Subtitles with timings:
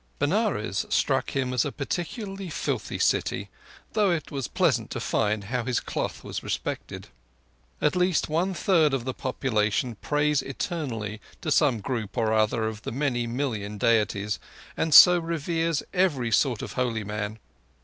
[0.17, 3.49] Benares struck him as a peculiarly filthy city,
[3.93, 7.09] though it was pleasant to find how his cloth was respected.
[7.79, 12.81] At least one third of the population prays eternally to some group or other of
[12.81, 14.39] the many million deities,
[14.75, 17.37] and so reveres every sort of holy man.